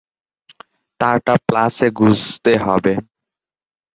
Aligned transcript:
তারটা 0.99 1.33
প্লাসে 1.47 1.87
গুজতে 1.91 2.53
হবে। 2.65 2.93